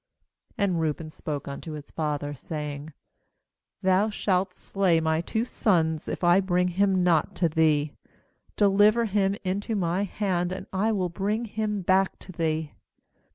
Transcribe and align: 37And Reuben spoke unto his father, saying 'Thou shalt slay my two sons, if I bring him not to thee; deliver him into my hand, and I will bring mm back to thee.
37And 0.57 0.77
Reuben 0.79 1.09
spoke 1.11 1.47
unto 1.47 1.73
his 1.73 1.91
father, 1.91 2.33
saying 2.33 2.91
'Thou 3.83 4.09
shalt 4.09 4.51
slay 4.51 4.99
my 4.99 5.21
two 5.21 5.45
sons, 5.45 6.07
if 6.07 6.23
I 6.23 6.39
bring 6.39 6.69
him 6.69 7.03
not 7.03 7.35
to 7.35 7.47
thee; 7.47 7.93
deliver 8.57 9.05
him 9.05 9.35
into 9.43 9.75
my 9.75 10.01
hand, 10.05 10.51
and 10.51 10.65
I 10.73 10.91
will 10.91 11.09
bring 11.09 11.45
mm 11.49 11.85
back 11.85 12.17
to 12.17 12.31
thee. 12.31 12.73